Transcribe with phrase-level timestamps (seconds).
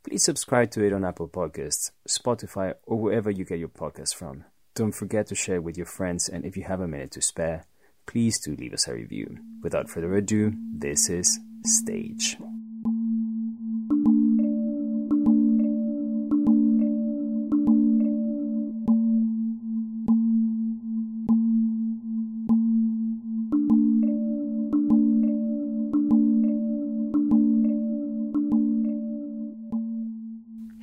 [0.03, 4.47] please subscribe to it on Apple Podcasts, Spotify, or wherever you get your podcasts from.
[4.75, 7.67] Don't forget to share with your friends, and if you have a minute to spare,
[8.07, 9.37] please do leave us a review.
[9.63, 12.39] Without further ado, this is Stage.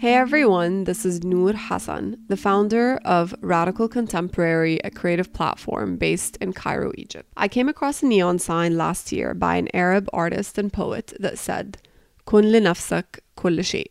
[0.04, 6.36] Hey everyone, this is Nour Hassan, the founder of Radical Contemporary, a creative platform based
[6.42, 7.32] in Cairo, Egypt.
[7.38, 11.40] I came across a neon sign last year by an Arab artist and poet that
[11.40, 11.78] said,
[12.26, 13.86] Kun linafsak kull shay,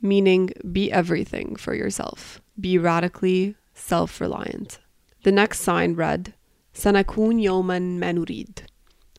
[0.00, 4.78] meaning be everything for yourself, be radically self reliant.
[5.24, 6.34] The next sign read,
[6.72, 8.60] Sanakun yoman manurid,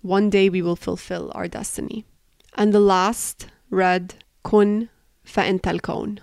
[0.01, 2.05] one day we will fulfill our destiny.
[2.53, 4.87] And the last read, Kun
[5.25, 6.21] fa'intal kawn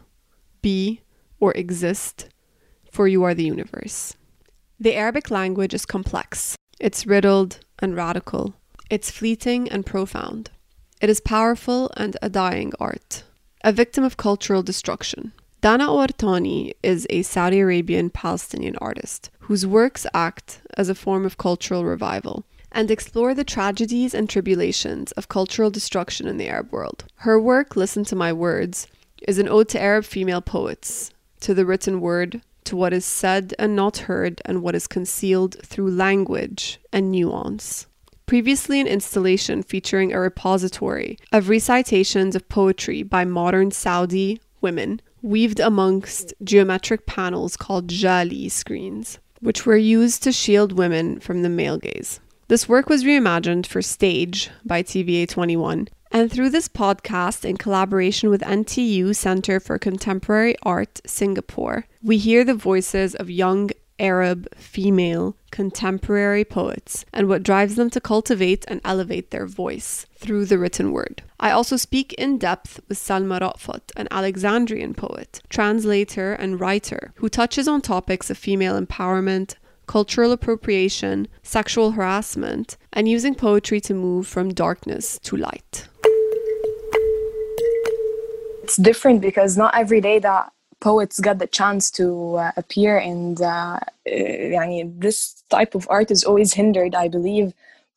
[0.67, 1.01] be
[1.39, 2.29] or exist,
[2.91, 4.15] for you are the universe.
[4.81, 6.57] The Arabic language is complex.
[6.81, 8.55] It's riddled and radical.
[8.91, 10.51] It's fleeting and profound.
[11.01, 13.23] It is powerful and a dying art,
[13.63, 15.33] a victim of cultural destruction.
[15.61, 21.39] Dana Awartani is a Saudi Arabian Palestinian artist whose works act as a form of
[21.39, 27.05] cultural revival and explore the tragedies and tribulations of cultural destruction in the Arab world.
[27.27, 28.89] Her work, Listen to My Words,
[29.27, 31.11] is an ode to Arab female poets,
[31.41, 35.57] to the written word, to what is said and not heard, and what is concealed
[35.65, 37.87] through language and nuance.
[38.27, 45.61] Previously, an installation featuring a repository of recitations of poetry by modern Saudi women, weaved
[45.61, 51.79] amongst geometric panels called jali screens, which were used to shield women from the male
[51.79, 52.21] gaze.
[52.49, 58.31] This work was reimagined for stage by TBA 21 and through this podcast, in collaboration
[58.31, 63.69] with NTU Center for Contemporary Art Singapore, we hear the voices of young
[63.99, 70.47] Arab female contemporary poets and what drives them to cultivate and elevate their voice through
[70.47, 71.23] the written word.
[71.39, 77.29] I also speak in depth with Salma Rafat, an Alexandrian poet, translator, and writer who
[77.29, 79.57] touches on topics of female empowerment,
[79.87, 85.89] cultural appropriation, sexual harassment, and using poetry to move from darkness to light
[88.66, 93.42] it's different because not every day that poets get the chance to uh, appear and
[93.42, 97.54] uh, يعني, this type of art is always hindered I believe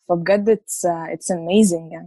[0.09, 2.07] فبجد it's uh, it's amazing yeah.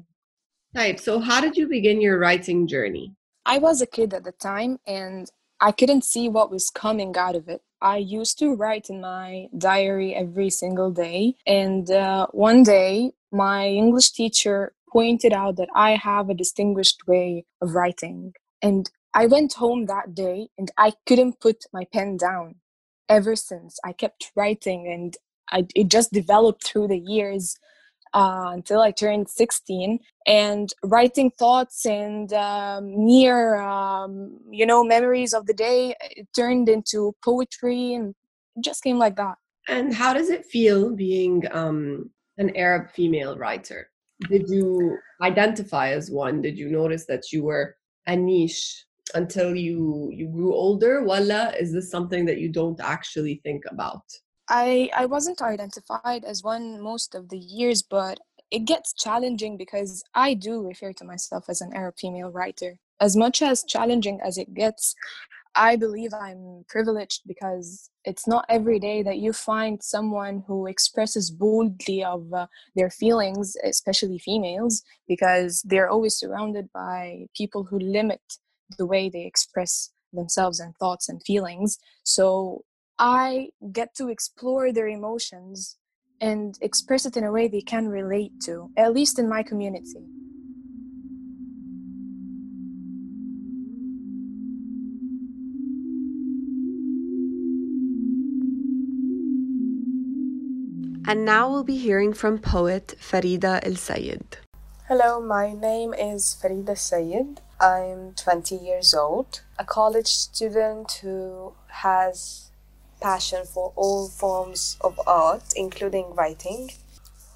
[0.76, 1.00] Right.
[1.00, 3.16] So how did you begin your writing journey?
[3.46, 7.36] I was a kid at the time and I couldn't see what was coming out
[7.36, 7.62] of it.
[7.82, 13.68] I used to write in my diary every single day and uh, one day my
[13.68, 19.55] English teacher pointed out that I have a distinguished way of writing and I went
[19.55, 22.57] home that day and I couldn't put my pen down.
[23.09, 25.17] Ever since, I kept writing and
[25.51, 27.59] I, it just developed through the years
[28.15, 29.99] uh, until I turned 16.
[30.27, 35.95] And writing thoughts and um, near, um, you know, memories of the day,
[36.35, 38.15] turned into poetry and
[38.63, 39.37] just came like that.
[39.69, 43.91] And how does it feel being um, an Arab female writer?
[44.29, 46.41] Did you identify as one?
[46.41, 47.77] Did you notice that you were
[48.07, 51.03] a niche until you you grew older?
[51.03, 54.03] Wala is this something that you don't actually think about?
[54.49, 58.19] I i wasn't identified as one most of the years but
[58.51, 62.79] it gets challenging because i do refer to myself as an arab female writer.
[63.01, 64.95] As much as challenging as it gets
[65.55, 71.31] i believe i'm privileged because it's not every day that you find someone who expresses
[71.31, 78.21] boldly of uh, their feelings especially females because they're always surrounded by people who limit
[78.79, 81.79] the way they express themselves and thoughts and feelings.
[82.05, 82.65] So
[82.99, 85.79] i get to explore their emotions
[86.21, 90.05] and express it in a way they can relate to at least in my community
[101.13, 104.39] And now we'll be hearing from poet Farida El Sayed.
[104.89, 107.43] Hello, my name is Farida Sayed.
[107.61, 112.49] I'm 20 years old, a college student who has
[113.03, 116.71] passion for all forms of art, including writing.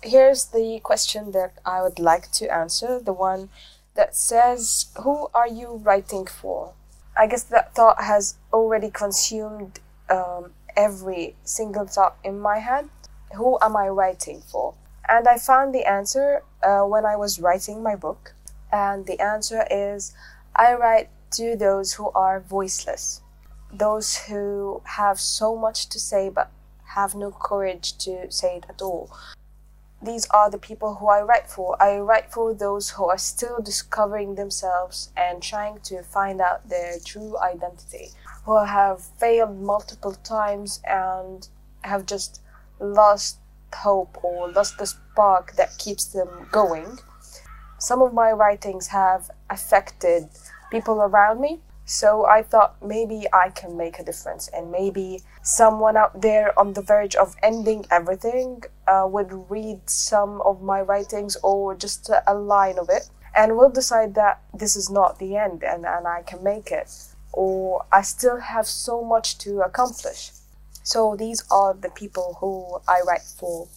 [0.02, 3.50] Here's the question that I would like to answer the one
[3.94, 6.72] that says, Who are you writing for?
[7.14, 12.88] I guess that thought has already consumed um, every single thought in my head.
[13.37, 14.75] Who am I writing for?
[15.09, 18.35] And I found the answer uh, when I was writing my book.
[18.73, 20.12] And the answer is
[20.55, 23.21] I write to those who are voiceless,
[23.73, 26.50] those who have so much to say but
[26.94, 29.11] have no courage to say it at all.
[30.03, 31.81] These are the people who I write for.
[31.82, 36.99] I write for those who are still discovering themselves and trying to find out their
[37.05, 38.11] true identity,
[38.44, 41.49] who have failed multiple times and
[41.82, 42.41] have just
[42.78, 43.38] lost
[43.75, 46.99] hope or lost the spark that keeps them going.
[47.78, 50.28] Some of my writings have affected
[50.70, 55.96] people around me, so I thought maybe I can make a difference and maybe someone
[55.96, 61.37] out there on the verge of ending everything uh, would read some of my writings
[61.43, 65.62] or just a line of it and will decide that this is not the end
[65.62, 66.90] and, and I can make it
[67.32, 70.32] or I still have so much to accomplish.
[70.86, 73.68] So these are the people who I write for.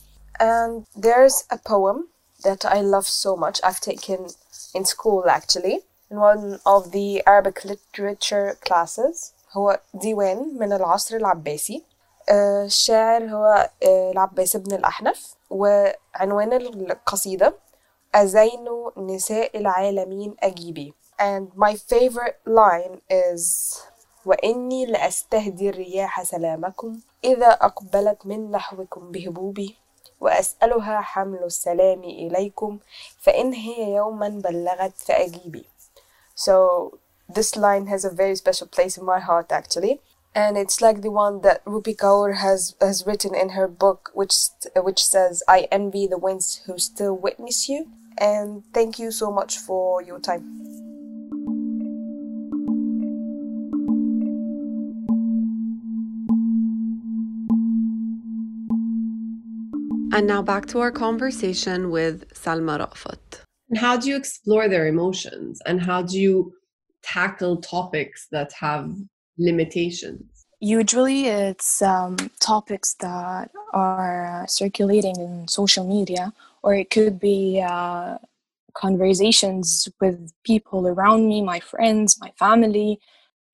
[0.40, 2.08] And there's a poem
[2.42, 3.60] that I love so much.
[3.62, 4.28] I've taken
[4.74, 5.80] in school actually
[6.10, 11.84] in one of the Arabic literature classes هو ديوان من العصر العباسي
[12.30, 17.54] الشاعر هو العباس بن الأحنف وعنوان القصيدة
[18.14, 23.80] أزين نساء العالمين أجيبي and my favorite line is
[24.29, 29.75] وإني لأستهدي الرياح سلامكم إذا أقبلت من نحوكم بهبوبي
[30.21, 32.79] وأسألها حمل السلام إليكم
[33.19, 35.65] فإن هي يوما بلغت فأجيبي
[36.35, 39.99] So this line has a very special place in my heart actually.
[40.35, 44.35] And it's like the one that Rupi Kaur has, has written in her book, which,
[44.75, 47.87] which says, I envy the winds who still witness you.
[48.19, 50.88] And thank you so much for your time.
[60.19, 63.39] And now back to our conversation with Salma Rafat.
[63.77, 66.51] How do you explore their emotions and how do you
[67.01, 68.93] tackle topics that have
[69.37, 70.25] limitations?
[70.59, 76.33] Usually, it's um, topics that are uh, circulating in social media,
[76.63, 78.17] or it could be uh,
[78.73, 82.99] conversations with people around me, my friends, my family.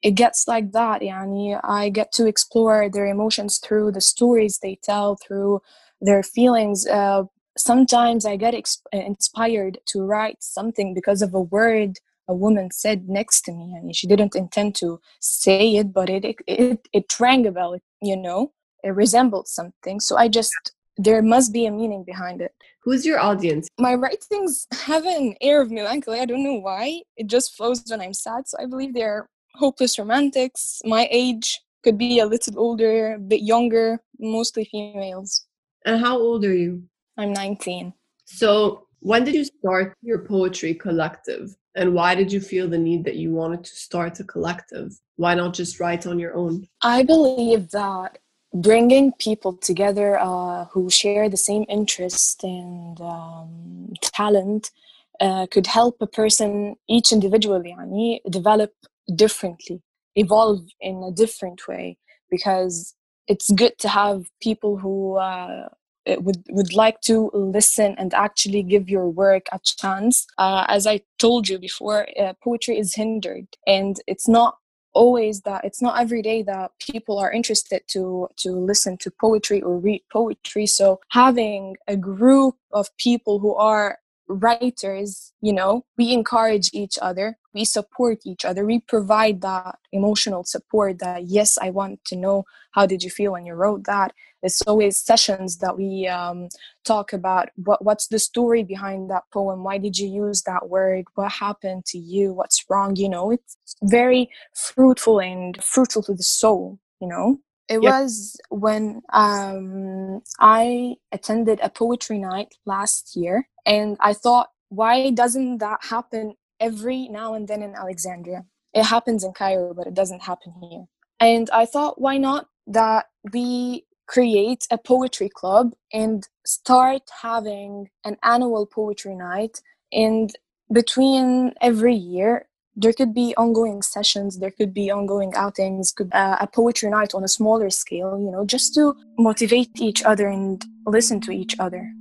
[0.01, 1.01] It gets like that.
[1.01, 5.61] Yani, I get to explore their emotions through the stories they tell, through
[6.01, 6.87] their feelings.
[6.87, 7.23] Uh,
[7.57, 13.07] sometimes I get ex- inspired to write something because of a word a woman said
[13.07, 13.75] next to me.
[13.77, 17.51] I mean, she didn't intend to say it, but it it it, it rang a
[17.51, 17.77] bell.
[18.01, 18.51] You know,
[18.83, 19.99] it resembled something.
[19.99, 20.53] So I just
[20.97, 22.53] there must be a meaning behind it.
[22.83, 23.67] Who's your audience?
[23.77, 26.19] My writings have an air of melancholy.
[26.19, 27.01] I don't know why.
[27.17, 28.47] It just flows when I'm sad.
[28.47, 30.81] So I believe they're hopeless romantics.
[30.85, 35.45] My age could be a little older, a bit younger, mostly females.
[35.85, 36.83] And how old are you?
[37.17, 37.93] I'm 19.
[38.25, 41.55] So, when did you start your poetry collective?
[41.75, 44.99] And why did you feel the need that you wanted to start a collective?
[45.17, 46.67] Why not just write on your own?
[46.81, 48.17] I believe that
[48.53, 54.71] bringing people together uh, who share the same interest and um, talent
[55.19, 58.73] uh, could help a person, each individually, yani, develop
[59.13, 59.81] differently,
[60.15, 61.97] evolve in a different way.
[62.31, 62.95] Because
[63.27, 65.69] it's good to have people who uh,
[66.07, 70.27] would would like to listen and actually give your work a chance.
[70.37, 74.57] Uh, as I told you before, uh, poetry is hindered, and it's not
[74.93, 79.61] always that it's not every day that people are interested to to listen to poetry
[79.61, 86.11] or read poetry so having a group of people who are writers you know we
[86.11, 91.69] encourage each other we support each other we provide that emotional support that yes i
[91.69, 92.43] want to know
[92.75, 94.13] how did you feel when you wrote that?
[94.43, 96.49] It's always sessions that we um,
[96.83, 99.63] talk about what, what's the story behind that poem?
[99.63, 101.05] Why did you use that word?
[101.15, 102.33] What happened to you?
[102.33, 102.97] What's wrong?
[102.97, 107.93] You know it's very fruitful and fruitful to the soul you know it yep.
[107.93, 115.59] was when um, I attended a poetry night last year, and I thought, why doesn't
[115.59, 118.45] that happen every now and then in Alexandria?
[118.73, 120.85] It happens in Cairo, but it doesn't happen here.
[121.19, 128.17] And I thought, why not that we create a poetry club and start having an
[128.21, 130.31] annual poetry night and
[130.71, 136.37] between every year there could be ongoing sessions there could be ongoing outings could uh,
[136.39, 140.65] a poetry night on a smaller scale you know just to motivate each other and
[140.85, 141.93] listen to each other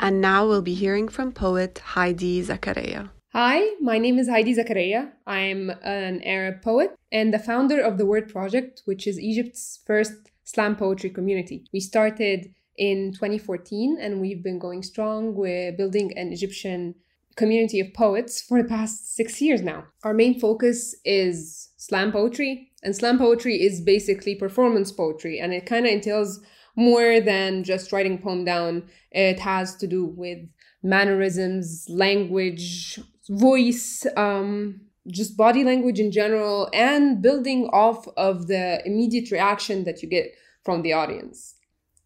[0.00, 3.10] And now we'll be hearing from poet Haidy Zakaria.
[3.40, 5.12] Hi, my name is Haidy Zakaria.
[5.24, 10.12] I'm an Arab poet and the founder of the Word Project, which is Egypt's first
[10.42, 11.64] slam poetry community.
[11.72, 15.36] We started in 2014 and we've been going strong.
[15.36, 16.96] We're building an Egyptian
[17.36, 19.84] community of poets for the past six years now.
[20.02, 25.64] Our main focus is slam poetry, and slam poetry is basically performance poetry, and it
[25.64, 26.40] kind of entails
[26.74, 28.88] more than just writing poem down.
[29.12, 30.38] It has to do with
[30.82, 39.30] mannerisms, language, voice, um, just body language in general, and building off of the immediate
[39.30, 40.32] reaction that you get
[40.64, 41.54] from the audience.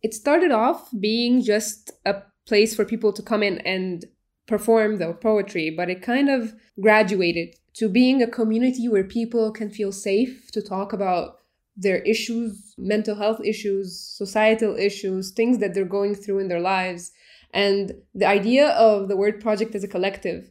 [0.02, 4.04] It started off being just a place for people to come in and
[4.46, 9.70] perform their poetry, but it kind of graduated to being a community where people can
[9.70, 11.38] feel safe to talk about
[11.76, 17.12] their issues, mental health issues, societal issues, things that they're going through in their lives.
[17.54, 20.50] And the idea of the Word Project as a collective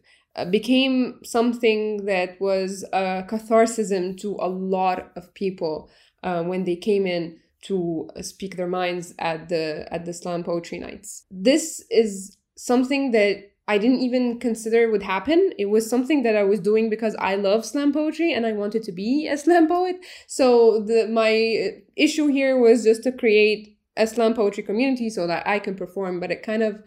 [0.50, 5.90] became something that was a catharsis to a lot of people
[6.24, 10.80] uh, when they came in to speak their minds at the at the slam poetry
[10.80, 11.26] nights.
[11.30, 15.52] This is something that I didn't even consider would happen.
[15.58, 18.84] It was something that I was doing because I love slam poetry and I wanted
[18.84, 19.98] to be a slam poet.
[20.28, 25.46] So the my issue here was just to create a slam poetry community so that
[25.48, 26.82] I can perform, but it kind of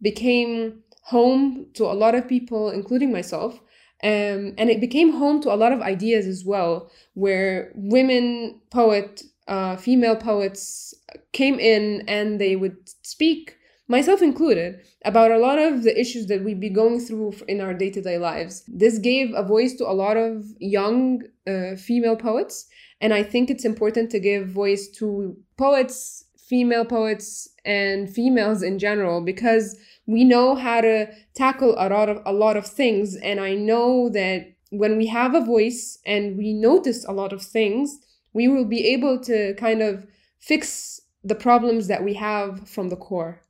[0.00, 3.60] became home to a lot of people, including myself.
[4.02, 9.22] Um, and it became home to a lot of ideas as well, where women poet,
[9.48, 10.94] uh, female poets
[11.32, 13.56] came in and they would speak
[13.88, 17.74] myself included, about a lot of the issues that we'd be going through in our
[17.74, 18.64] day to day lives.
[18.66, 22.66] This gave a voice to a lot of young uh, female poets,
[23.00, 28.78] and I think it's important to give voice to poets, female poets, and females in
[28.78, 33.40] general because we know how to tackle a lot of a lot of things, and
[33.40, 37.98] I know that when we have a voice and we notice a lot of things,
[38.32, 40.06] we will be able to kind of
[40.40, 43.40] fix the problems that we have from the core.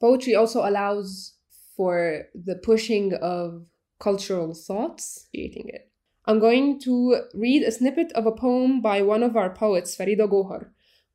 [0.00, 1.32] Poetry also allows
[1.76, 3.66] for the pushing of
[3.98, 5.90] cultural thoughts, creating it.
[6.26, 10.28] I'm going to read a snippet of a poem by one of our poets, Farida
[10.28, 10.68] Gohar,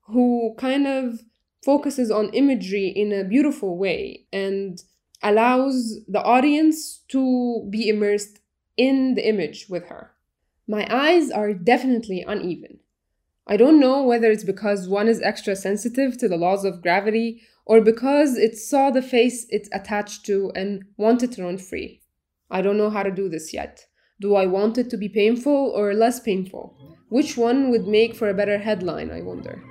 [0.08, 1.20] who kind of
[1.64, 4.82] focuses on imagery in a beautiful way and
[5.22, 8.40] allows the audience to be immersed
[8.78, 10.12] in the image with her.
[10.68, 12.80] My eyes are definitely uneven.
[13.48, 17.42] I don't know whether it's because one is extra sensitive to the laws of gravity
[17.66, 22.02] or because it saw the face it's attached to and wanted to run free.
[22.52, 23.88] I don't know how to do this yet.
[24.22, 26.76] Do I want it to be painful or less painful?
[27.10, 29.64] Which one would make for a better headline, I wonder?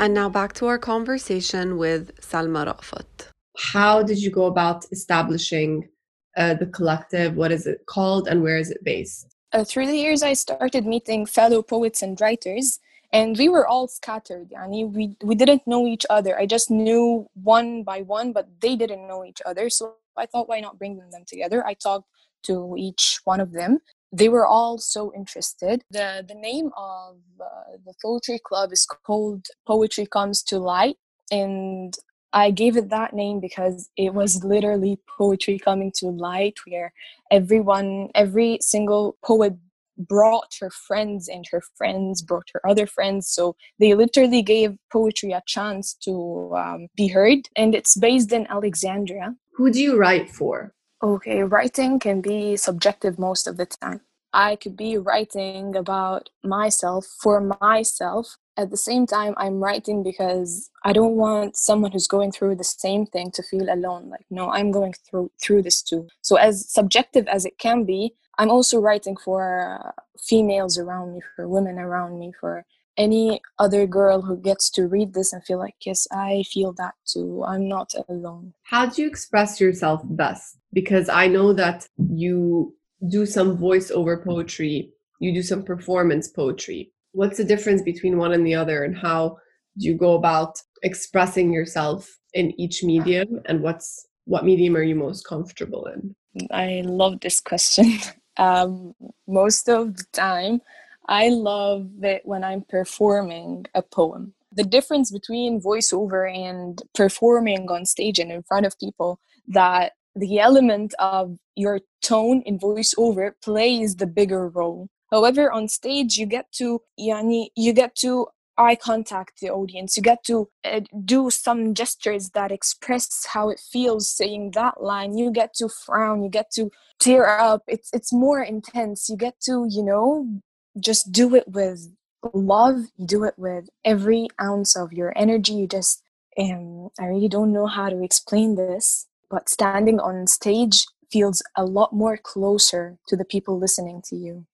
[0.00, 3.32] And now back to our conversation with Salma Rafat.
[3.56, 5.88] How did you go about establishing
[6.36, 7.34] uh, the collective?
[7.34, 9.26] What is it called and where is it based?
[9.52, 12.78] Uh, through the years, I started meeting fellow poets and writers,
[13.12, 14.50] and we were all scattered.
[14.50, 16.38] Yani we we didn't know each other.
[16.38, 19.68] I just knew one by one, but they didn't know each other.
[19.68, 21.66] So I thought, why not bring them together?
[21.66, 22.06] I talked
[22.44, 23.80] to each one of them.
[24.12, 25.82] They were all so interested.
[25.90, 30.96] the The name of uh, the poetry club is called Poetry Comes to Light,
[31.30, 31.94] and
[32.32, 36.92] I gave it that name because it was literally poetry coming to light, where
[37.30, 39.54] everyone, every single poet
[39.96, 43.28] brought her friends, and her friends brought her other friends.
[43.28, 47.48] So they literally gave poetry a chance to um, be heard.
[47.56, 49.34] And it's based in Alexandria.
[49.54, 50.72] Who do you write for?
[51.02, 54.00] Okay, writing can be subjective most of the time.
[54.32, 60.70] I could be writing about myself for myself at the same time i'm writing because
[60.84, 64.50] i don't want someone who's going through the same thing to feel alone like no
[64.50, 68.80] i'm going through through this too so as subjective as it can be i'm also
[68.80, 69.42] writing for
[69.80, 72.64] uh, females around me for women around me for
[72.98, 76.94] any other girl who gets to read this and feel like yes i feel that
[77.06, 82.74] too i'm not alone how do you express yourself best because i know that you
[83.06, 84.90] do some voiceover poetry,
[85.20, 86.90] you do some performance poetry.
[87.12, 89.38] What's the difference between one and the other, and how
[89.78, 94.94] do you go about expressing yourself in each medium, and what's what medium are you
[94.94, 96.14] most comfortable in?
[96.50, 97.98] I love this question.
[98.40, 98.94] Um,
[99.26, 100.60] most of the time,
[101.08, 104.34] I love it when I'm performing a poem.
[104.52, 110.38] The difference between voiceover and performing on stage and in front of people that the
[110.38, 114.88] element of your tone in voiceover plays the bigger role.
[115.10, 118.26] However, on stage you get to yani, you get to
[118.58, 119.96] eye contact the audience.
[119.96, 125.16] You get to uh, do some gestures that express how it feels saying that line.
[125.16, 126.22] You get to frown.
[126.22, 127.62] You get to tear up.
[127.66, 129.08] It's it's more intense.
[129.08, 130.40] You get to you know
[130.80, 131.92] just do it with
[132.32, 132.86] love.
[133.04, 135.52] Do it with every ounce of your energy.
[135.52, 136.02] You just
[136.38, 141.64] um, I really don't know how to explain this, but standing on stage feels a
[141.64, 144.46] lot more closer to the people listening to you.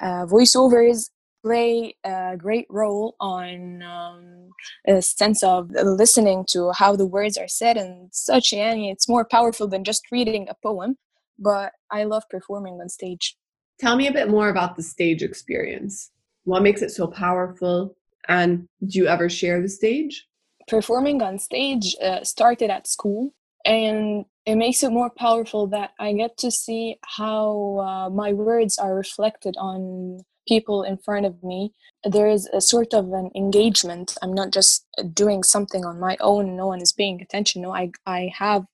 [0.00, 1.10] Uh, voiceovers
[1.42, 4.50] play a great role on um,
[4.86, 9.24] a sense of listening to how the words are said and such and it's more
[9.24, 10.96] powerful than just reading a poem
[11.38, 13.36] but i love performing on stage
[13.80, 16.10] tell me a bit more about the stage experience.
[16.44, 17.96] What makes it so powerful?
[18.28, 20.26] And do you ever share the stage?
[20.68, 23.34] Performing on stage uh, started at school
[23.64, 28.78] and it makes it more powerful that i get to see how uh, my words
[28.78, 31.72] are reflected on people in front of me.
[32.04, 34.16] There is a sort of an engagement.
[34.20, 36.56] I'm not just doing something on my own.
[36.56, 37.62] No one is paying attention.
[37.62, 38.64] No i i have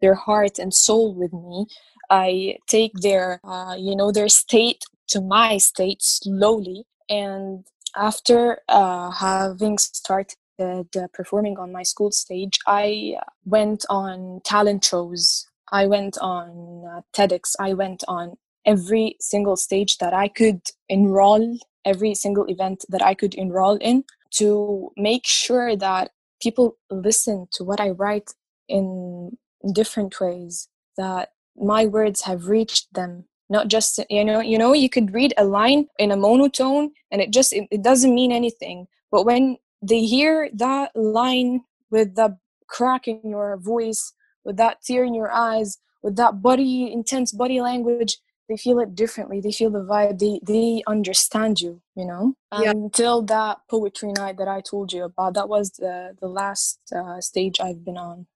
[0.00, 1.66] their heart and soul with me
[2.12, 6.84] i take their uh, you know their state to my state slowly.
[7.08, 7.66] And
[7.96, 13.14] after uh, having started uh, performing on my school stage i
[13.44, 15.46] went on talent shows.
[15.72, 17.54] I went on uh, tedx.
[17.58, 23.14] I went on every single stage that I could enroll, every single event that I
[23.14, 26.10] could enroll in to make sure that
[26.42, 28.30] people listen to what I write
[28.68, 29.36] in
[29.72, 33.24] different ways, that my words have reached them.
[33.48, 37.20] Not just you know you know you could read a line in a monotone and
[37.20, 38.86] it just it, it doesn't mean anything.
[39.10, 41.60] But when they hear that line
[41.90, 46.90] with the crack in your voice with that tear in your eyes with that body
[46.90, 49.40] intense body language they feel it differently.
[49.40, 50.18] They feel the vibe.
[50.18, 52.34] They they understand you you know?
[52.58, 52.70] Yeah.
[52.70, 57.20] until that poetry night that i told you about that was the the last uh,
[57.20, 58.26] stage i've been on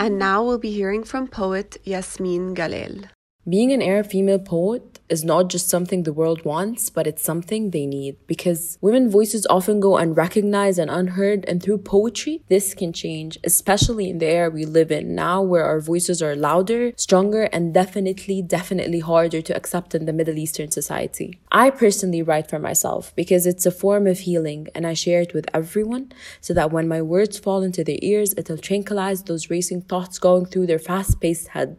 [0.00, 3.04] and now we'll be hearing from poet yasmin galal.
[3.46, 7.70] Being an arab female poet is not just something the world wants, but it's something
[7.70, 8.16] they need.
[8.26, 14.08] Because women voices often go unrecognized and unheard, and through poetry, this can change, especially
[14.08, 18.42] in the era we live in now, where our voices are louder, stronger, and definitely,
[18.42, 21.40] definitely harder to accept in the Middle Eastern society.
[21.50, 25.34] I personally write for myself because it's a form of healing, and I share it
[25.34, 29.82] with everyone so that when my words fall into their ears, it'll tranquilize those racing
[29.82, 31.76] thoughts going through their fast paced head.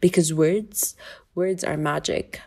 [0.00, 0.96] Because words,
[1.34, 2.40] words are magic.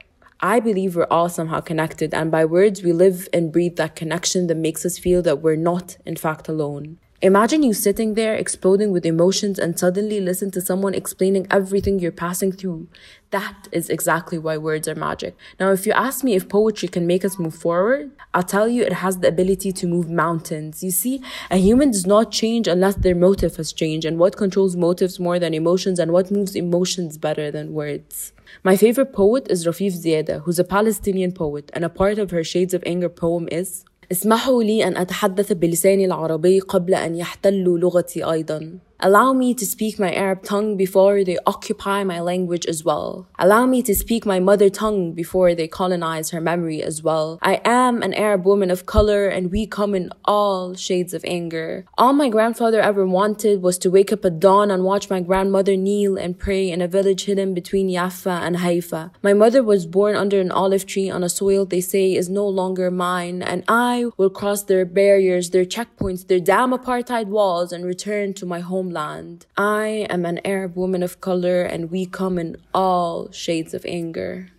[0.46, 4.46] I believe we're all somehow connected, and by words, we live and breathe that connection
[4.46, 7.00] that makes us feel that we're not, in fact, alone.
[7.22, 12.12] Imagine you sitting there exploding with emotions and suddenly listen to someone explaining everything you're
[12.12, 12.88] passing through.
[13.32, 15.36] That is exactly why words are magic.
[15.58, 18.84] Now, if you ask me if poetry can make us move forward, I'll tell you
[18.84, 20.84] it has the ability to move mountains.
[20.84, 24.76] You see, a human does not change unless their motive has changed, and what controls
[24.76, 28.34] motives more than emotions, and what moves emotions better than words.
[28.64, 32.44] My favorite poet is Rafeef Ziadah, who's a Palestinian poet, and a part of her
[32.44, 38.24] Shades of Anger poem is اسمحوا لي أن أتحدث بلساني العربي قبل أن يحتلوا لغتي
[38.32, 38.80] أيضا.
[39.02, 43.28] Allow me to speak my Arab tongue before they occupy my language as well.
[43.38, 47.38] Allow me to speak my mother tongue before they colonize her memory as well.
[47.42, 51.86] I am an Arab woman of color and we come in all shades of anger.
[51.98, 55.76] All my grandfather ever wanted was to wake up at dawn and watch my grandmother
[55.76, 59.12] kneel and pray in a village hidden between Jaffa and Haifa.
[59.22, 62.48] My mother was born under an olive tree on a soil they say is no
[62.48, 67.86] longer mine and I will cross their barriers, their checkpoints, their damn apartheid walls and
[67.86, 69.46] return to my home homeland.
[69.58, 74.50] I am an Arab woman of color, and we come in all shades of anger.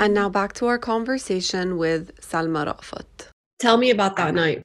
[0.00, 3.30] And now back to our conversation with Salma Rafat.
[3.58, 4.62] Tell me about that night.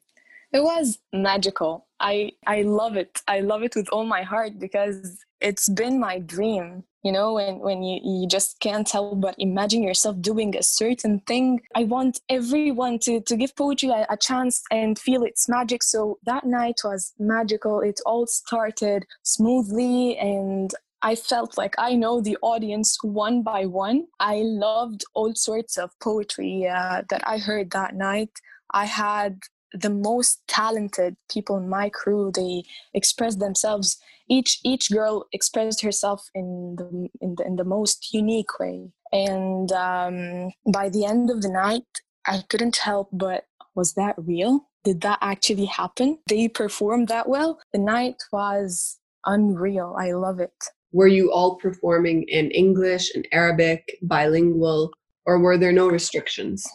[0.51, 1.87] It was magical.
[1.99, 3.21] I I love it.
[3.27, 7.59] I love it with all my heart because it's been my dream you know when,
[7.59, 12.19] when you, you just can't help but imagine yourself doing a certain thing i want
[12.29, 16.79] everyone to, to give poetry a, a chance and feel its magic so that night
[16.83, 20.71] was magical it all started smoothly and
[21.05, 24.07] I felt like I know the audience one by one.
[24.21, 28.29] I loved all sorts of poetry uh, that I heard that night.
[28.73, 29.41] I had
[29.73, 32.31] the most talented people in my crew.
[32.33, 33.97] They expressed themselves.
[34.29, 38.89] Each each girl expressed herself in the in the, in the most unique way.
[39.11, 41.85] And um, by the end of the night,
[42.25, 44.69] I couldn't help but was that real?
[44.83, 46.19] Did that actually happen?
[46.29, 47.59] They performed that well.
[47.71, 49.95] The night was unreal.
[49.97, 50.53] I love it.
[50.91, 54.91] Were you all performing in English and Arabic, bilingual,
[55.25, 56.67] or were there no restrictions?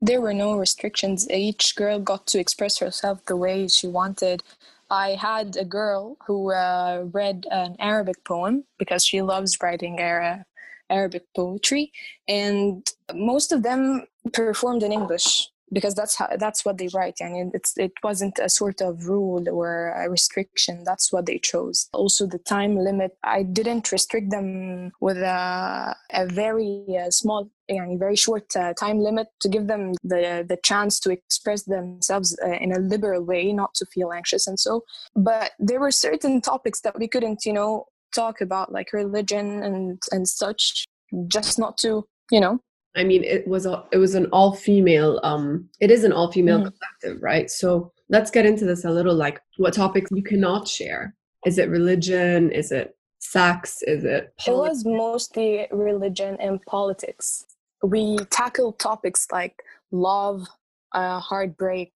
[0.00, 1.28] There were no restrictions.
[1.30, 4.42] Each girl got to express herself the way she wanted.
[4.90, 10.46] I had a girl who uh, read an Arabic poem because she loves writing Ara-
[10.90, 11.92] Arabic poetry,
[12.28, 17.26] and most of them performed in English because that's how that's what they write I
[17.26, 20.84] and it's it wasn't a sort of rule or a restriction.
[20.84, 21.88] That's what they chose.
[21.92, 27.98] Also the time limit i didn't restrict them with a, a very uh, small and
[27.98, 32.50] very short uh, time limit to give them the the chance to express themselves uh,
[32.50, 34.84] in a liberal way not to feel anxious and so.
[35.14, 40.02] But there were certain topics that we couldn't you know talk about like religion and
[40.12, 40.86] and such
[41.28, 42.60] just not to you know
[42.96, 45.20] I mean, it was a it was an all female.
[45.22, 46.68] Um, it is an all female mm-hmm.
[47.02, 47.50] collective, right?
[47.50, 49.14] So let's get into this a little.
[49.14, 51.14] Like, what topics you cannot share?
[51.44, 52.50] Is it religion?
[52.50, 53.82] Is it sex?
[53.82, 54.32] Is it?
[54.38, 54.48] Politics?
[54.48, 57.44] It was mostly religion and politics.
[57.82, 60.46] We tackled topics like love,
[60.92, 61.92] uh, heartbreak,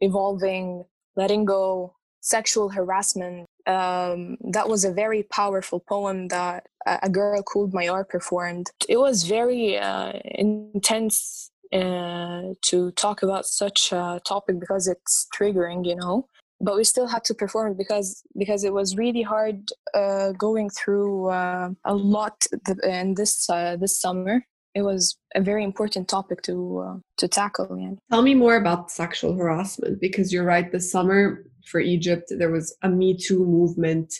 [0.00, 0.84] evolving,
[1.16, 3.46] letting go, sexual harassment.
[3.70, 8.70] Um, that was a very powerful poem that a girl called Mayar performed.
[8.88, 15.86] It was very uh, intense uh, to talk about such a topic because it's triggering,
[15.86, 16.26] you know.
[16.60, 21.28] But we still had to perform because because it was really hard uh, going through
[21.28, 22.46] uh, a lot
[22.82, 24.44] in this uh, this summer.
[24.74, 27.78] It was a very important topic to uh, to tackle.
[27.78, 27.94] Yeah.
[28.10, 30.70] Tell me more about sexual harassment because you're right.
[30.70, 34.12] This summer for Egypt, there was a Me Too movement.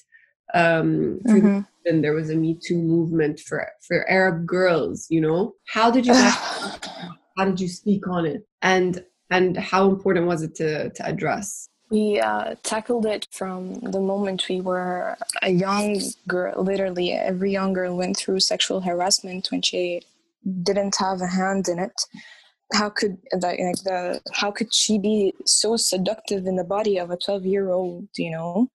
[0.55, 5.07] Um, mm-hmm then there was a Me Too movement for for Arab girls.
[5.11, 10.27] You know, how did you how did you speak on it, and and how important
[10.27, 11.69] was it to to address?
[11.91, 16.63] We uh, tackled it from the moment we were a young girl.
[16.63, 20.03] Literally, every young girl went through sexual harassment when she
[20.63, 22.01] didn't have a hand in it.
[22.73, 27.17] How could like the how could she be so seductive in the body of a
[27.17, 28.09] twelve year old?
[28.17, 28.71] You know,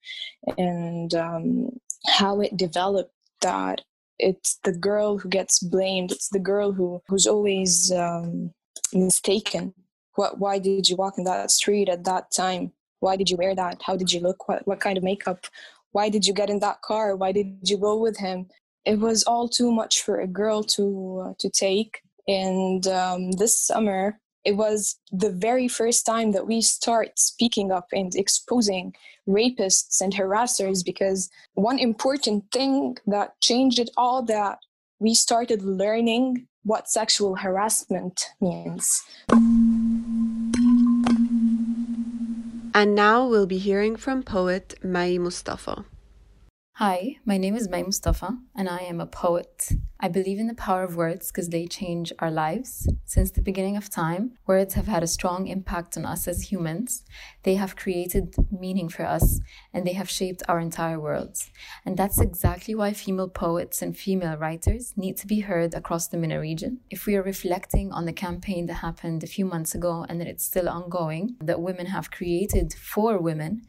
[0.58, 1.70] and um,
[2.08, 3.82] how it developed that
[4.20, 8.52] it's the girl who gets blamed it's the girl who who's always um,
[8.94, 9.74] mistaken.
[10.16, 12.72] What why did you walk in that street at that time?
[13.00, 13.82] Why did you wear that?
[13.86, 14.48] How did you look?
[14.48, 15.46] What, what kind of makeup?
[15.92, 17.16] Why did you get in that car?
[17.16, 18.48] Why did you go with him?
[18.86, 23.56] It was all too much for a girl to uh, to take and um, this
[23.58, 28.94] summer it was the very first time that we start speaking up and exposing
[29.28, 34.60] rapists and harassers because one important thing that changed it all that
[35.00, 39.04] we started learning what sexual harassment means.
[42.74, 45.86] And now we'll be hearing from poet Mai Mostafa.
[46.80, 49.72] Hi, my name is Mai Mostafa, and I am a poet.
[49.98, 52.86] I believe in the power of words because they change our lives.
[53.06, 57.06] Since the beginning of time, words have had a strong impact on us as humans.
[57.44, 59.40] They have created meaning for us,
[59.74, 61.50] and they have shaped our entire worlds.
[61.86, 66.18] And that's exactly why female poets and female writers need to be heard across the
[66.18, 66.82] MENA region.
[66.90, 70.28] If we are reflecting on the campaign that happened a few months ago and that
[70.28, 73.62] it's still ongoing, that women have created for women,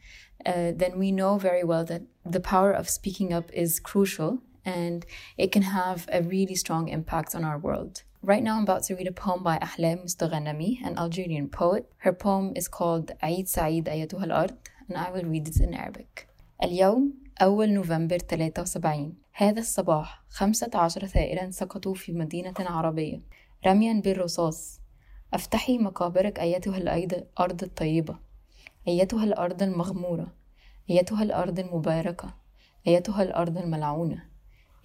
[0.46, 5.04] uh, then we know very well that the power of speaking up is crucial and
[5.36, 8.02] it can have a really strong impact on our world.
[8.22, 11.86] Right now, I'm about to read a poem by Ahlam Mosteghanemi, an Algerian poet.
[11.98, 14.56] Her poem is called عيد سعيد أيتها الأرض
[14.88, 16.28] and I will read it in Arabic.
[16.62, 23.20] اليوم أول نوفمبر 73 هذا الصباح 15 ثائرا سقطوا في مدينة عربية
[23.66, 24.80] رميا بالرصاص
[25.34, 28.25] افتحي مقابرك أيتها أرض الطيبة
[28.88, 30.32] أيتها الأرض المغمورة
[30.90, 32.34] أيتها الأرض المباركة
[32.86, 34.24] أيتها الأرض الملعونة.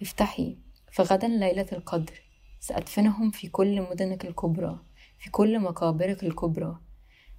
[0.02, 0.58] افتحي
[0.92, 2.22] فغدا ليلة القدر
[2.60, 4.78] سأدفنهم في كل مدنك الكبرى
[5.18, 6.78] في كل مقابرك الكبرى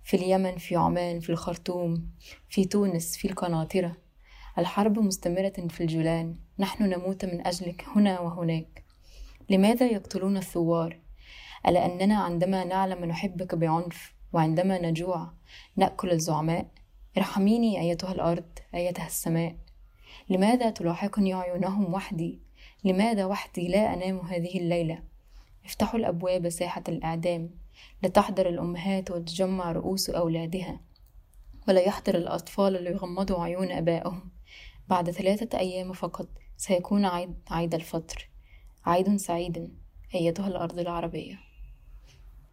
[0.03, 2.11] في اليمن في عمان في الخرطوم
[2.49, 3.97] في تونس في القناطرة.
[4.57, 8.83] الحرب مستمرة في الجولان نحن نموت من أجلك هنا وهناك.
[9.49, 10.99] لماذا يقتلون الثوار؟
[11.67, 15.33] ألا أننا عندما نعلم نحبك بعنف وعندما نجوع
[15.75, 16.67] نأكل الزعماء؟
[17.17, 19.55] ارحميني أيتها الأرض أيتها السماء
[20.29, 22.39] لماذا تلاحقني عيونهم وحدي؟
[22.83, 25.03] لماذا وحدي لا أنام هذه الليلة؟
[25.65, 27.49] افتحوا الأبواب ساحة الإعدام
[28.03, 30.79] لتحضر الأمهات وتجمع رؤوس أولادها
[31.67, 34.29] ولا يحضر الأطفال ليغمضوا عيون أبائهم
[34.87, 38.29] بعد ثلاثة أيام فقط سيكون عيد, عيد الفطر
[38.85, 39.77] عيد سعيد
[40.15, 41.39] أيتها الأرض العربية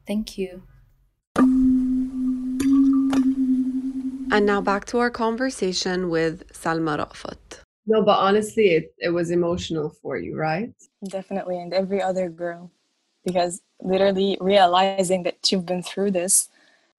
[0.06, 0.69] Thank you.
[4.32, 7.60] And now back to our conversation with Salma Rafat.
[7.86, 10.72] No, but honestly, it, it was emotional for you, right?
[11.04, 12.70] Definitely, and every other girl.
[13.24, 16.48] Because literally realizing that you've been through this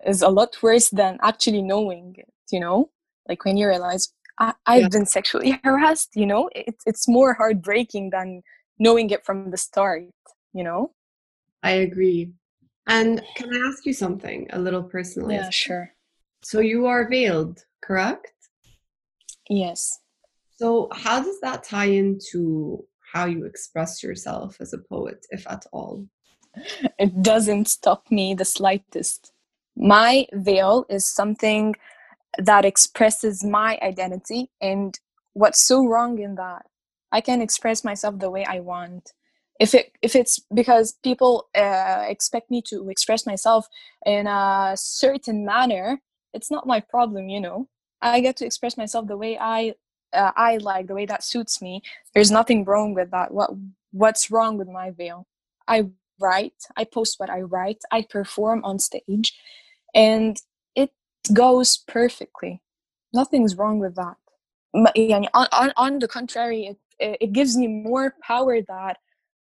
[0.05, 2.89] is a lot worse than actually knowing it, you know?
[3.27, 4.87] Like when you realize, I, have yeah.
[4.89, 6.49] been sexually harassed, you know?
[6.53, 8.43] It, it's more heartbreaking than
[8.77, 10.03] knowing it from the start,
[10.53, 10.91] you know?
[11.63, 12.33] I agree.
[12.87, 15.35] And can I ask you something a little personally?
[15.35, 15.93] Yeah, sure.
[16.43, 18.33] So you are veiled, correct?
[19.49, 19.99] Yes.
[20.55, 25.65] So how does that tie into how you express yourself as a poet, if at
[25.71, 26.05] all?
[26.99, 29.31] It doesn't stop me the slightest.
[29.75, 31.75] My veil is something
[32.37, 34.99] that expresses my identity, and
[35.33, 36.65] what's so wrong in that?
[37.11, 39.13] I can express myself the way I want
[39.61, 43.67] if it if it's because people uh, expect me to express myself
[44.05, 46.01] in a certain manner
[46.33, 47.67] it's not my problem you know?
[48.01, 49.75] I get to express myself the way i
[50.13, 51.81] uh, i like the way that suits me.
[52.13, 53.33] There's nothing wrong with that.
[53.33, 53.51] What
[53.91, 55.27] what's wrong with my veil?
[55.67, 55.89] I
[56.19, 59.33] write i post what i write i perform on stage
[59.95, 60.37] and
[60.75, 60.91] it
[61.33, 62.61] goes perfectly.
[63.13, 64.15] Nothing's wrong with that.
[64.73, 64.87] On,
[65.33, 68.97] on, on the contrary it, it gives me more power that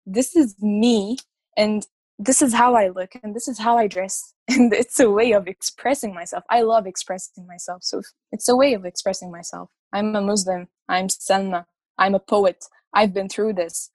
[0.07, 1.19] this is me
[1.57, 1.87] and
[2.21, 4.35] this is how I look and this is how I dress.
[4.49, 6.45] And it's a way of expressing myself.
[6.51, 7.85] I love expressing myself.
[7.85, 8.03] So
[8.33, 9.71] it's a way of expressing myself.
[9.93, 10.67] I'm a Muslim.
[10.89, 11.67] I'm Salma.
[11.97, 12.65] I'm a poet.
[12.93, 13.91] I've been through this.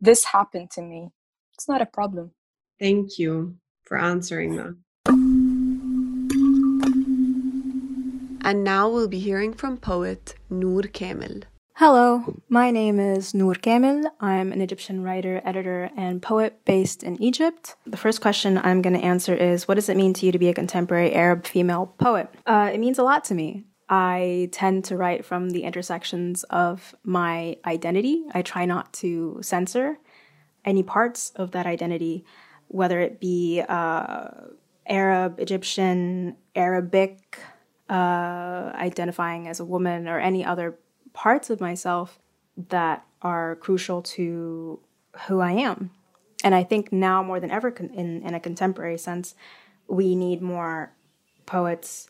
[0.00, 1.10] This happened to me.
[1.54, 2.32] It's not a problem.
[2.80, 4.74] Thank you for answering that.
[8.48, 11.42] And now we'll be hearing from poet Nour Kamel.
[11.78, 14.10] Hello, my name is Nour Kamel.
[14.18, 17.76] I'm an Egyptian writer, editor, and poet based in Egypt.
[17.86, 20.40] The first question I'm going to answer is What does it mean to you to
[20.40, 22.34] be a contemporary Arab female poet?
[22.44, 23.62] Uh, it means a lot to me.
[23.88, 28.24] I tend to write from the intersections of my identity.
[28.34, 29.98] I try not to censor
[30.64, 32.24] any parts of that identity,
[32.66, 34.30] whether it be uh,
[34.84, 37.38] Arab, Egyptian, Arabic,
[37.88, 40.76] uh, identifying as a woman, or any other
[41.18, 42.20] parts of myself
[42.68, 44.78] that are crucial to
[45.26, 45.90] who I am.
[46.44, 49.34] And I think now more than ever, in, in a contemporary sense,
[49.88, 50.92] we need more
[51.44, 52.08] poets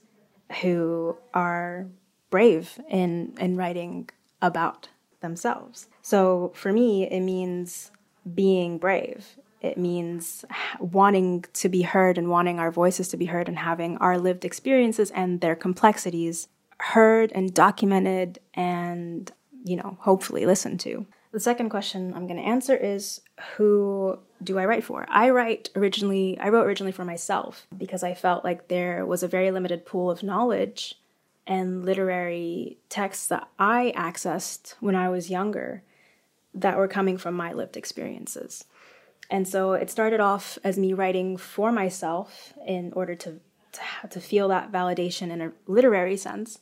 [0.60, 1.86] who are
[2.28, 4.10] brave in, in writing
[4.42, 4.90] about
[5.20, 5.88] themselves.
[6.02, 7.90] So for me, it means
[8.34, 9.38] being brave.
[9.62, 10.44] It means
[10.80, 14.44] wanting to be heard and wanting our voices to be heard and having our lived
[14.44, 16.48] experiences and their complexities
[16.80, 19.30] heard and documented and,
[19.64, 21.06] you know, hopefully listened to.
[21.32, 23.20] The second question I'm going to answer is
[23.56, 25.04] who do I write for?
[25.08, 29.28] I write originally, I wrote originally for myself because I felt like there was a
[29.28, 30.94] very limited pool of knowledge
[31.46, 35.82] and literary texts that I accessed when I was younger
[36.54, 38.64] that were coming from my lived experiences.
[39.30, 43.40] And so it started off as me writing for myself in order to,
[44.02, 46.58] to, to feel that validation in a literary sense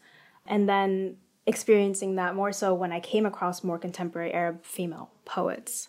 [0.47, 5.89] and then experiencing that more so when I came across more contemporary Arab female poets.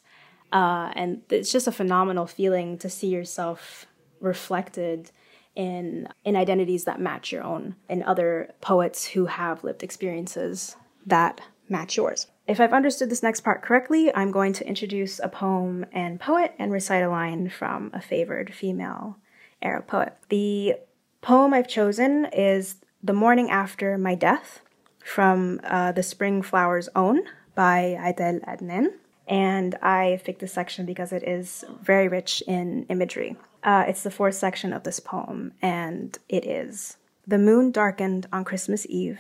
[0.54, 3.86] Uh, and it's just a phenomenal feeling to see yourself
[4.20, 5.12] reflected
[5.56, 11.42] in in identities that match your own and other poets who have lived experiences that
[11.68, 12.28] match yours.
[12.48, 16.54] If I've understood this next part correctly, I'm going to introduce a poem and poet
[16.60, 19.18] and recite a line from a favored female
[19.62, 20.16] Arab poet.
[20.30, 20.76] The
[21.22, 24.62] poem I've chosen is the Morning After My Death
[25.04, 27.22] from uh, The Spring Flowers Own
[27.56, 28.94] by Etel Adnan.
[29.28, 33.36] And I picked this section because it is very rich in imagery.
[33.64, 38.46] Uh, it's the fourth section of this poem, and it is The moon darkened on
[38.46, 39.20] Christmas Eve.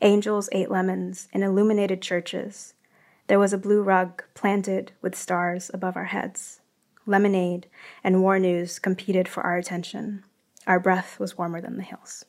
[0.00, 2.74] Angels ate lemons in illuminated churches.
[3.26, 6.60] There was a blue rug planted with stars above our heads.
[7.06, 7.66] Lemonade
[8.04, 10.22] and war news competed for our attention.
[10.66, 12.24] Our breath was warmer than the hills.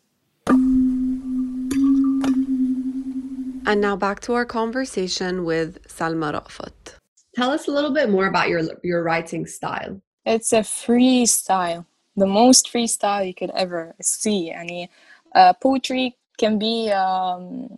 [3.66, 6.96] And now back to our conversation with Salma Rafat.
[7.36, 10.02] Tell us a little bit more about your your writing style.
[10.26, 14.52] It's a freestyle, the most freestyle you could ever see.
[14.52, 14.90] Any
[15.36, 17.78] uh, poetry can be um,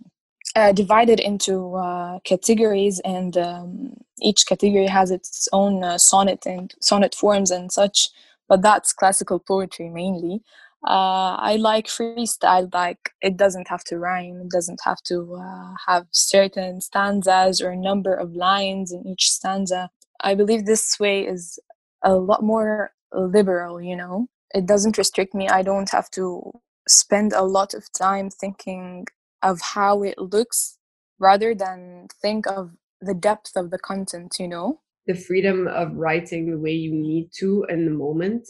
[0.55, 6.73] uh, divided into uh, categories, and um, each category has its own uh, sonnet and
[6.81, 8.09] sonnet forms and such.
[8.49, 10.41] But that's classical poetry mainly.
[10.85, 15.73] Uh, I like freestyle, like it doesn't have to rhyme, it doesn't have to uh,
[15.87, 19.89] have certain stanzas or number of lines in each stanza.
[20.21, 21.59] I believe this way is
[22.01, 24.27] a lot more liberal, you know.
[24.53, 25.49] It doesn't restrict me.
[25.49, 26.51] I don't have to
[26.87, 29.05] spend a lot of time thinking
[29.43, 30.77] of how it looks
[31.19, 34.79] rather than think of the depth of the content, you know.
[35.09, 38.47] The freedom of writing the way you need to in the moment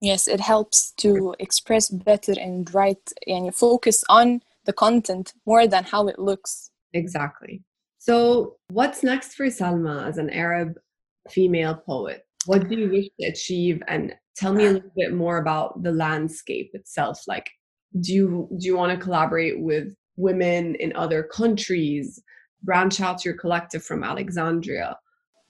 [0.00, 5.84] Yes, it helps to express better and write and focus on the content more than
[5.84, 6.70] how it looks.
[6.92, 7.62] Exactly.
[7.98, 10.74] So, what's next for Salma as an Arab
[11.30, 12.26] female poet?
[12.44, 13.82] What do you wish to achieve?
[13.88, 17.22] And tell me a little bit more about the landscape itself.
[17.26, 17.50] Like,
[18.00, 22.22] do you do you want to collaborate with women in other countries?
[22.62, 24.96] Branch out your collective from Alexandria.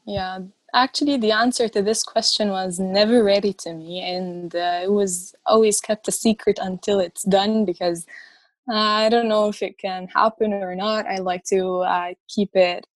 [0.07, 0.39] Yeah,
[0.75, 5.35] actually the answer to this question was never ready to me and uh, it was
[5.47, 8.07] always kept a secret until it's done because
[8.71, 11.07] uh, i don't know if it can happen or not.
[11.07, 12.87] I like to uh, keep it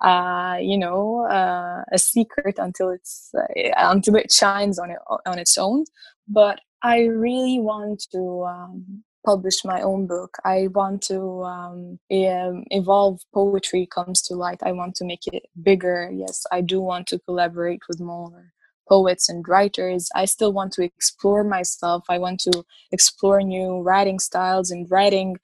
[0.00, 3.46] uh, you know uh, a secret until it's uh,
[3.78, 5.84] until it shines on it on its own.
[6.28, 10.36] But i really want to um, publish my own book.
[10.44, 14.60] I want to um, evolve poetry comes to light.
[14.62, 16.10] I want to make it bigger.
[16.12, 18.52] Yes, I do want to collaborate with more
[18.88, 20.10] poets and writers.
[20.14, 22.04] I still want to explore myself.
[22.08, 25.38] I want to explore new writing styles and writing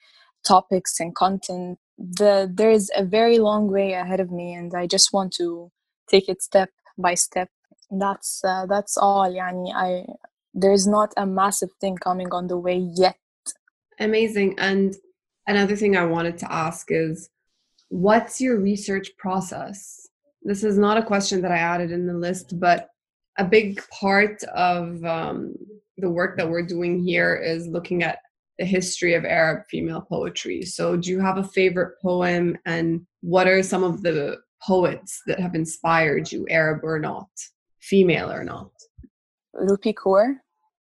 [0.47, 1.79] topics and content.
[1.99, 5.71] The there's a very long way ahead of me, and I just want to
[6.09, 7.49] take it step by step.
[7.91, 9.29] That's uh, that's all.
[9.31, 10.07] Yani, I
[10.55, 13.17] there's not a massive thing coming on the way yet
[14.01, 14.59] Amazing.
[14.59, 14.97] And
[15.47, 17.29] another thing I wanted to ask is
[17.91, 20.09] what's your research process?
[20.43, 22.89] This is not a question that I added in the list, but
[23.39, 25.55] a big part of um,
[25.99, 28.19] the work that we're doing here is looking at
[28.59, 30.63] the history of Arab female poetry.
[30.63, 35.41] So, do you have a favorite poem, and what are some of the poets that
[35.41, 37.29] have inspired you, Arab or not,
[37.81, 38.71] female or not?
[39.55, 40.37] Rupi Kaur,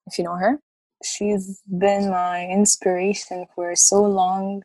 [0.06, 0.58] if you know her
[1.04, 4.62] she's been my inspiration for so long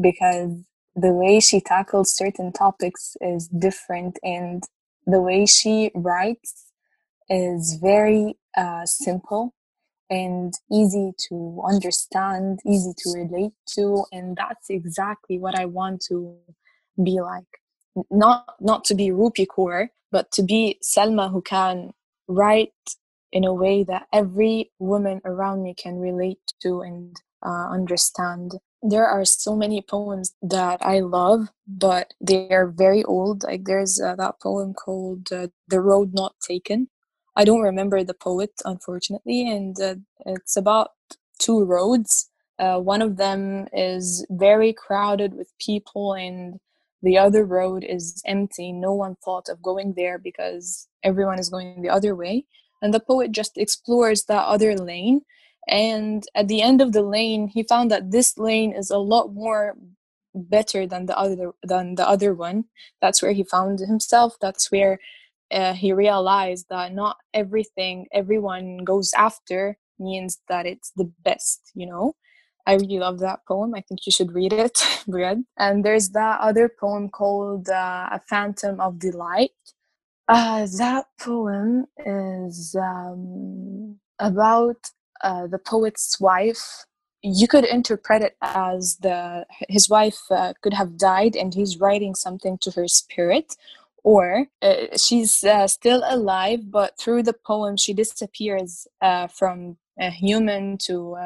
[0.00, 0.52] because
[0.96, 4.62] the way she tackles certain topics is different and
[5.06, 6.66] the way she writes
[7.28, 9.54] is very uh, simple
[10.10, 16.36] and easy to understand, easy to relate to, and that's exactly what I want to
[17.02, 17.44] be like.
[18.10, 21.92] Not not to be Rupi Kaur, but to be Salma who can
[22.28, 22.72] write
[23.34, 28.52] in a way that every woman around me can relate to and uh, understand.
[28.80, 33.42] There are so many poems that I love, but they are very old.
[33.42, 36.88] Like there's uh, that poem called uh, "The Road Not Taken."
[37.36, 40.90] I don't remember the poet, unfortunately, and uh, it's about
[41.38, 42.30] two roads.
[42.58, 46.60] Uh, one of them is very crowded with people, and
[47.02, 48.70] the other road is empty.
[48.70, 52.46] No one thought of going there because everyone is going the other way
[52.84, 55.22] and the poet just explores that other lane.
[55.66, 59.32] And at the end of the lane he found that this lane is a lot
[59.32, 59.74] more
[60.34, 62.66] better than the other than the other one.
[63.00, 64.36] That's where he found himself.
[64.38, 64.98] That's where
[65.50, 71.86] uh, he realized that not everything everyone goes after means that it's the best you
[71.86, 72.14] know?
[72.66, 73.74] I really love that poem.
[73.74, 74.78] I think you should read it
[75.56, 79.52] and there's that other poem called uh, a phantom of delight
[80.28, 84.90] uh, that poem is um, about
[85.22, 86.86] uh, the poet's wife.
[87.22, 92.14] You could interpret it as the his wife uh, could have died, and he's writing
[92.16, 93.56] something to her spirit,
[94.04, 100.10] or uh, she's uh, still alive, but through the poem she disappears uh, from a
[100.10, 101.16] human to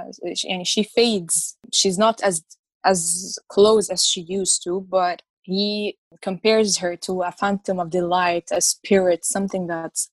[0.48, 1.56] and she fades.
[1.72, 2.44] She's not as
[2.84, 8.48] as close as she used to, but he compares her to a phantom of delight,
[8.52, 10.10] a spirit, something that's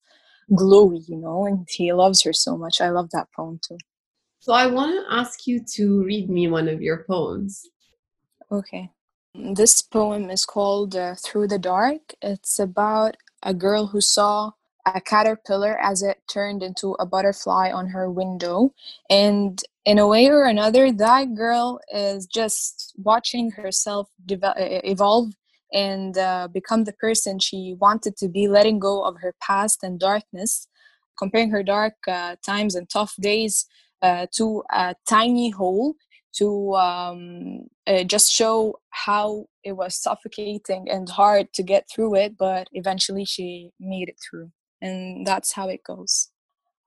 [0.50, 2.80] glowy, you know, and he loves her so much.
[2.80, 3.78] I love that poem too.
[4.40, 7.68] So I want to ask you to read me one of your poems.
[8.50, 8.90] Okay.
[9.34, 12.14] This poem is called uh, Through the Dark.
[12.22, 14.52] It's about a girl who saw
[14.86, 18.74] a caterpillar as it turned into a butterfly on her window.
[19.10, 25.34] And in a way or another, that girl is just watching herself evolve
[25.74, 30.00] and uh, become the person she wanted to be, letting go of her past and
[30.00, 30.68] darkness,
[31.18, 33.66] comparing her dark uh, times and tough days
[34.02, 35.96] uh, to a tiny hole
[36.34, 42.38] to um, uh, just show how it was suffocating and hard to get through it,
[42.38, 44.52] but eventually she made it through.
[44.86, 46.30] And that's how it goes.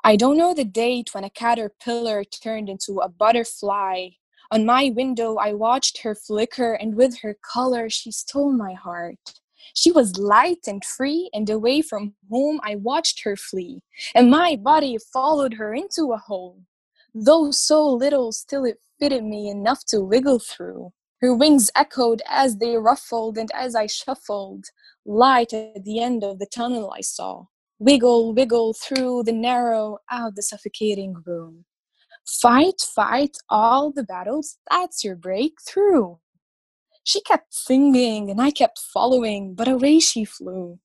[0.05, 4.11] I don't know the date when a caterpillar turned into a butterfly.
[4.53, 9.40] On my window, I watched her flicker, and with her color, she stole my heart.
[9.74, 13.82] She was light and free, and away from home, I watched her flee,
[14.14, 16.62] and my body followed her into a hole.
[17.12, 20.92] Though so little, still it fitted me enough to wiggle through.
[21.20, 24.66] Her wings echoed as they ruffled, and as I shuffled,
[25.05, 27.46] light at the end of the tunnel I saw.
[27.79, 31.66] Wiggle, wiggle through the narrow, out the suffocating room.
[32.26, 36.16] Fight, fight all the battles, that's your breakthrough.
[37.05, 40.79] She kept singing, and I kept following, but away she flew.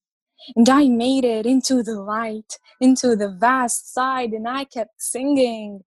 [0.55, 5.83] And I made it into the light, into the vast side, and I kept singing.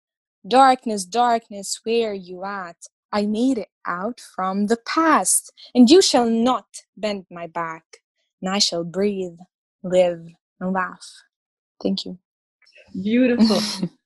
[0.49, 2.77] Darkness, darkness, where you at?
[3.13, 7.85] I made it out from the past, and you shall not bend my back,
[8.43, 9.39] and I shall breathe,
[9.85, 10.29] live,
[10.63, 11.07] and laugh.
[11.83, 12.19] Thank you.
[13.03, 13.59] Beautiful.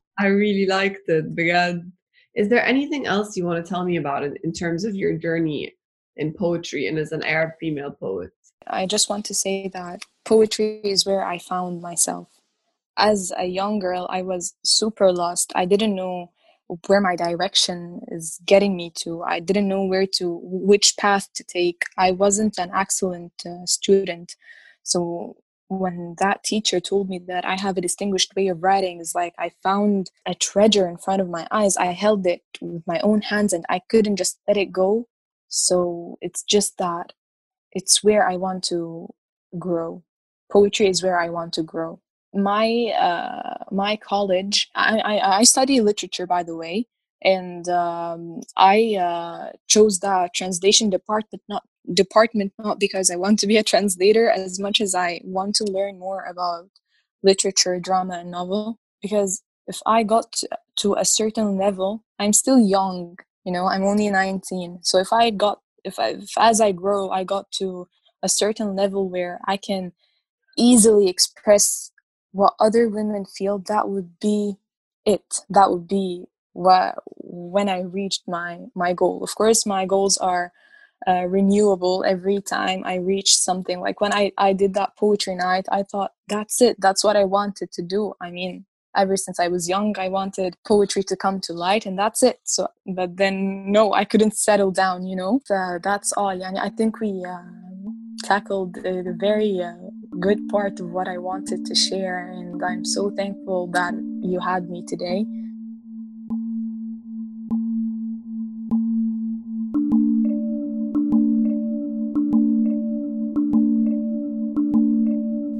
[0.18, 1.34] I really liked it.
[1.34, 1.76] Because
[2.34, 5.16] is there anything else you want to tell me about it in terms of your
[5.16, 5.74] journey
[6.16, 8.30] in poetry and as an Arab female poet?
[8.66, 12.28] I just want to say that poetry is where I found myself
[12.96, 15.52] as a young girl, I was super lost.
[15.54, 16.32] I didn't know
[16.86, 19.22] where my direction is getting me to.
[19.22, 21.82] I didn't know where to, which path to take.
[21.96, 24.34] I wasn't an excellent uh, student.
[24.82, 25.36] So
[25.68, 29.34] when that teacher told me that I have a distinguished way of writing, is like
[29.38, 31.76] I found a treasure in front of my eyes.
[31.76, 35.08] I held it with my own hands and I couldn't just let it go.
[35.48, 37.12] So it's just that
[37.72, 39.08] it's where I want to
[39.58, 40.02] grow.
[40.50, 42.00] Poetry is where I want to grow
[42.36, 46.86] my uh, my college I, I, I study literature by the way
[47.22, 53.47] and um, I uh, chose the translation department not department not because I want to
[53.47, 56.68] be a translator as much as I want to learn more about
[57.22, 58.78] literature, drama, and novel.
[59.03, 60.43] Because if I got
[60.80, 63.18] to a certain level, I'm still young.
[63.45, 64.80] You know, I'm only 19.
[64.82, 67.89] So if I got if, I, if as I grow, I got to
[68.22, 69.93] a certain level where I can
[70.57, 71.91] easily express
[72.32, 74.57] what other women feel that would be
[75.05, 80.18] it that would be what when i reached my my goal of course my goals
[80.18, 80.53] are
[81.07, 83.80] uh, renewable every time i reach something.
[83.80, 86.76] Like when i i did that poetry night i thought that's it.
[86.80, 88.14] That's what i wanted to do.
[88.20, 88.66] I mean
[88.97, 92.40] ever since i was young i wanted poetry to come to light and that's it.
[92.44, 95.40] So but then no i couldn't settle down you know?
[95.51, 96.30] Uh, that's all.
[96.30, 97.42] And i think we uh,
[98.24, 99.74] tackled the, the very uh,
[100.18, 104.68] good part of what I wanted to share, and I'm so thankful that you had
[104.70, 105.26] me today.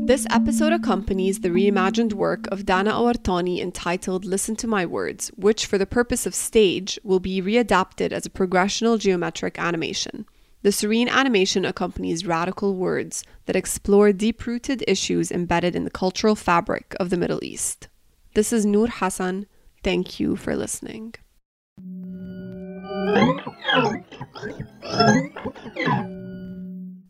[0.07, 5.67] This episode accompanies the reimagined work of Dana Awartani entitled Listen to My Words, which,
[5.67, 10.25] for the purpose of stage, will be readapted as a progressional geometric animation.
[10.63, 16.37] The serene animation accompanies radical words that explore deep rooted issues embedded in the cultural
[16.37, 17.89] fabric of the Middle East.
[18.35, 19.47] This is Nour Hassan.
[19.83, 21.17] Thank you for listening.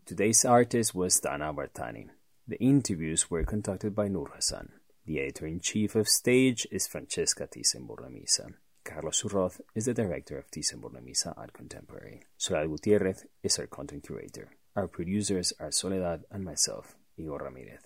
[0.07, 2.09] Today's artist was Dana Awartani.
[2.49, 4.69] The interviews were conducted by Nour Hassan.
[5.05, 8.53] The editor in chief of Stage is Francesca Thyssen-Bornemisza.
[8.85, 12.21] Carlos Urroz is the director of Thyssen-Bornemisza Art Contemporary.
[12.37, 14.51] Soledad Gutierrez is our content curator.
[14.77, 17.81] Our producers are Soledad and myself, Igor Ramirez.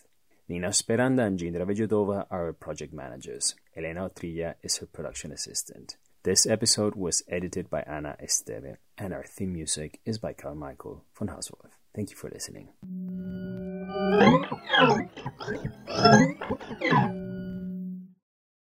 [0.47, 3.55] Nina Speranda and Jindra Vejudova are our project managers.
[3.75, 5.95] Elena Otrilla is her production assistant.
[6.21, 11.29] This episode was edited by Anna Esteve, and our theme music is by Carmichael von
[11.29, 11.77] Hausworth.
[11.95, 12.69] Thank you for listening.
[14.11, 15.07] Oh, my
[16.79, 17.30] God.